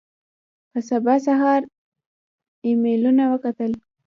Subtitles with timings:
[0.71, 1.61] په سبا سهار
[2.65, 3.71] ایمېلونه وکتل.